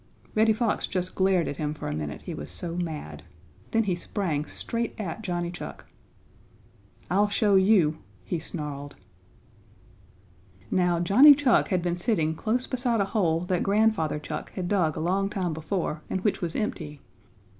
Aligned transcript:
Reddy 0.33 0.51
Fox 0.53 0.87
just 0.87 1.13
glared 1.13 1.47
at 1.47 1.57
him 1.57 1.75
for 1.75 1.87
a 1.87 1.93
minute, 1.93 2.23
he 2.23 2.33
was 2.33 2.49
so 2.51 2.75
mad. 2.75 3.21
Then 3.69 3.83
he 3.83 3.93
sprang 3.93 4.45
straight 4.45 4.99
at 4.99 5.21
Johnny 5.21 5.51
Chuck. 5.51 5.85
"I'll 7.11 7.27
show 7.29 7.53
you!" 7.53 7.99
he 8.25 8.39
snarled. 8.39 8.95
Now 10.71 10.99
Johnny 10.99 11.35
Chuck 11.35 11.67
had 11.67 11.83
been 11.83 11.97
sitting 11.97 12.33
close 12.33 12.65
beside 12.65 12.99
a 12.99 13.05
hole 13.05 13.41
that 13.41 13.61
Grandfather 13.61 14.17
Chuck 14.17 14.51
had 14.53 14.67
dug 14.67 14.95
a 14.97 15.01
long 15.01 15.29
time 15.29 15.53
before 15.53 16.01
and 16.09 16.21
which 16.21 16.41
was 16.41 16.55
empty. 16.55 16.99